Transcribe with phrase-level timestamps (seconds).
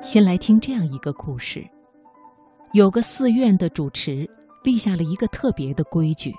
[0.00, 1.68] 先来听这样一个故事：
[2.72, 4.28] 有个寺院的主持
[4.62, 6.32] 立下了一个特别的规矩，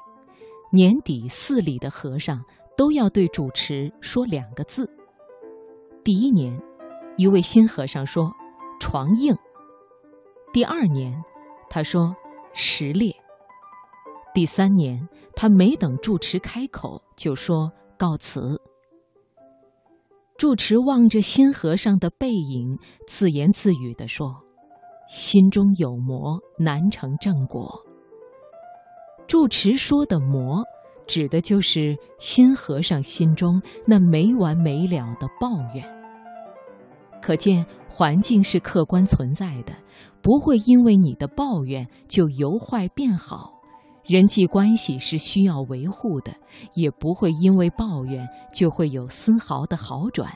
[0.72, 2.42] 年底寺里的和尚
[2.78, 4.90] 都要对主持说两个字。
[6.04, 6.58] 第一年，
[7.18, 8.32] 一位新和尚说
[8.80, 9.36] “床硬”；
[10.54, 11.14] 第二年，
[11.70, 12.16] 他说
[12.56, 13.12] “石裂”；
[14.34, 18.60] 第三年，他没等住持开口，就说“告辞”。
[20.40, 24.34] 住持望着新和尚的背影，自言自语地说
[25.12, 27.70] ：“心中有魔，难成正果。”
[29.28, 30.64] 住持说的“魔”，
[31.06, 35.84] 指的就是新和尚心中那没完没了的抱怨。
[37.22, 39.74] 可见，环境是客观存在的，
[40.22, 43.59] 不会因为你的抱怨就由坏变好。
[44.10, 46.34] 人际关系是需要维护的，
[46.74, 50.36] 也不会因为抱怨就会有丝毫的好转。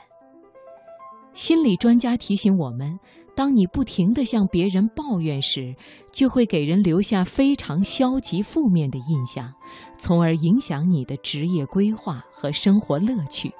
[1.32, 2.96] 心理专家提醒我们：
[3.34, 5.74] 当你不停地向别人抱怨时，
[6.12, 9.52] 就会给人留下非常消极负面的印象，
[9.98, 13.52] 从而影响你的职业规划和生活乐趣。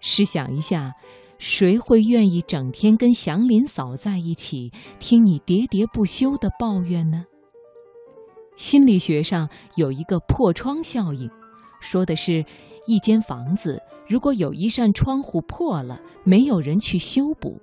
[0.00, 0.92] 试想一下，
[1.38, 7.24] 谁会愿意整天跟祥林嫂在一起，听你喋喋不休的抱怨呢？
[8.56, 11.28] 心理学上有一个破窗效应，
[11.80, 12.44] 说的是，
[12.86, 17.60] 一间房子如果有一扇窗户破了，没有人去修补，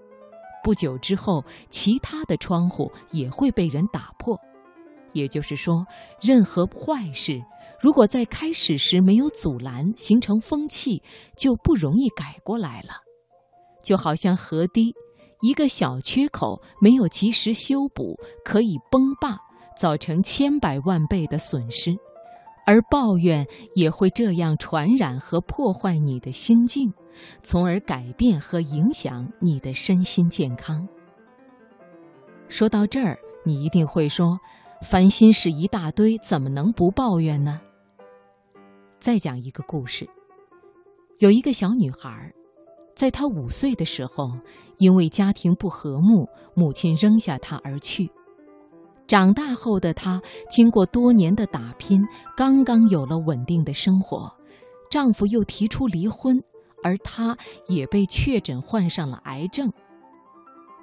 [0.63, 4.37] 不久之后，其他的窗户也会被人打破。
[5.13, 5.85] 也就是说，
[6.21, 7.41] 任何坏事
[7.81, 11.01] 如果在开始时没有阻拦，形成风气，
[11.37, 12.89] 就不容易改过来了。
[13.81, 14.93] 就好像河堤，
[15.41, 19.37] 一个小缺口没有及时修补，可以崩坝。
[19.81, 21.97] 造成千百万倍的损失，
[22.67, 23.43] 而抱怨
[23.73, 26.93] 也会这样传染和破坏你的心境，
[27.41, 30.87] 从而改变和影响你的身心健康。
[32.47, 34.39] 说到这儿，你一定会说
[34.85, 37.59] ：“烦心事一大堆，怎么能不抱怨呢？”
[39.01, 40.07] 再讲一个故事，
[41.17, 42.31] 有一个小女孩，
[42.95, 44.31] 在她五岁的时候，
[44.77, 48.11] 因为家庭不和睦，母亲扔下她而去。
[49.11, 52.01] 长大后的她，经过多年的打拼，
[52.33, 54.33] 刚刚有了稳定的生活，
[54.89, 56.41] 丈夫又提出离婚，
[56.81, 59.69] 而她也被确诊患上了癌症。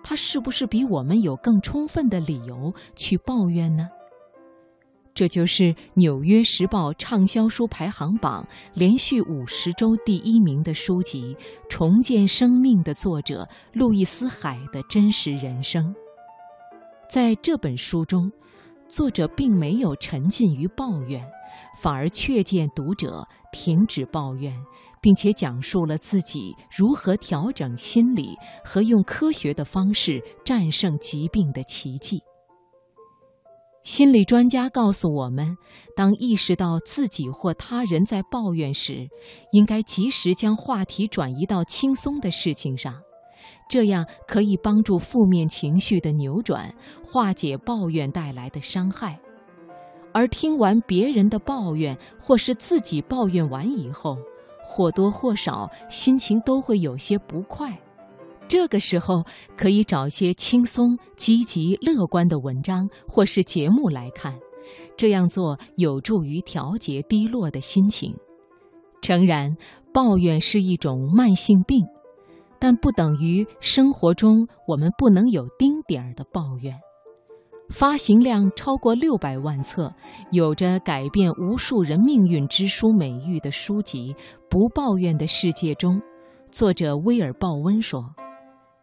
[0.02, 3.88] 她是不是比我们有更充分的理由去抱怨呢？
[5.14, 5.62] 这就是
[5.94, 11.34] 《纽约时报》畅销书排行榜连续五十周第一名的书籍
[11.70, 15.94] 《重建生命》的作者路易斯·海的真实人生。
[17.10, 18.30] 在这本书中，
[18.86, 21.26] 作者并没有沉浸于抱怨，
[21.80, 24.54] 反而劝谏读者停止抱怨，
[25.00, 32.20] 并且讲述了自己如何调整心理和用科学的方式战胜疾病的奇迹。
[33.84, 35.56] 心理专家告诉我们，
[35.96, 39.08] 当意识到自己或他人在抱怨时，
[39.52, 43.00] 应该及时将话题转移到轻松的事情上。
[43.68, 49.18] 这样可以帮助负面情绪的扭转，化解抱怨带来的伤害。
[50.12, 54.16] 而听完别人的抱怨，或是自己抱怨完以后，
[54.62, 57.78] 或多或少心情都会有些不快。
[58.48, 59.22] 这个时候，
[59.56, 64.34] 可以找些轻松、积极、乐观的文章或是节目来看。
[64.96, 68.14] 这样做有助于调节低落的心情。
[69.02, 69.54] 诚然，
[69.92, 71.86] 抱怨是一种慢性病。
[72.58, 76.74] 但不等于生活中我们不能有丁点儿的抱怨。
[77.70, 79.94] 发行量超过六百万册、
[80.30, 84.14] 有着改变无数人命运之书美誉的书籍
[84.48, 86.00] 《不抱怨的世界》中，
[86.50, 88.14] 作者威尔·鲍温说：“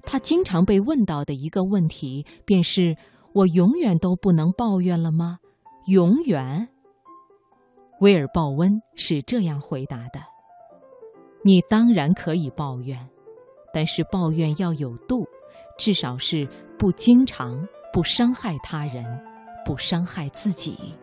[0.06, 2.96] 他经常被问到的一个问题便是：
[3.34, 5.40] 我永远都不能抱怨了吗？
[5.88, 6.70] 永远？”
[8.02, 10.20] 威尔·鲍温是这样回答的
[11.44, 13.00] ：“你当然可以抱怨。”
[13.76, 15.28] 但是抱怨要有度，
[15.78, 16.48] 至少是
[16.80, 19.04] 不经常、不伤害他人、
[19.66, 20.96] 不伤害自己。